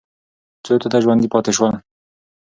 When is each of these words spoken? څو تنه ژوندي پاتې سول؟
څو 0.65 0.73
تنه 0.81 0.97
ژوندي 1.03 1.27
پاتې 1.33 1.51
سول؟ 1.57 1.73